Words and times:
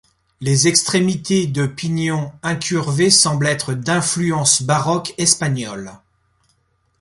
Les 0.39 0.67
extrémités 0.67 1.45
de 1.45 1.67
pignon 1.67 2.31
incurvées 2.41 3.11
semblent 3.11 3.45
être 3.45 3.75
d'influence 3.75 4.63
baroque 4.63 5.13
espagnole. 5.19 5.91